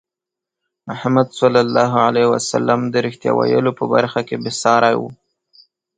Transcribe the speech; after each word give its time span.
محمد 0.87 1.27
صلى 1.39 1.59
الله 1.65 1.91
عليه 2.07 2.27
وسلم 2.33 2.79
د 2.93 2.95
رښتیا 3.05 3.31
ویلو 3.37 3.71
په 3.79 3.85
برخه 3.93 4.19
کې 4.27 4.35
بې 4.43 4.51
ساری 4.61 4.93
وو. 4.99 5.09